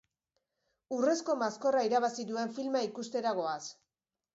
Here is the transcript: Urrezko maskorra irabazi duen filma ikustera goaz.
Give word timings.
Urrezko 0.97 1.37
maskorra 1.43 1.85
irabazi 1.91 2.29
duen 2.33 2.59
filma 2.59 2.87
ikustera 2.91 3.41
goaz. 3.45 3.61